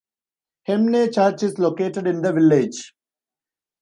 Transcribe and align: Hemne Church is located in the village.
Hemne 0.63 1.11
Church 1.13 1.43
is 1.43 1.59
located 1.59 2.07
in 2.07 2.23
the 2.23 2.33
village. 2.33 2.95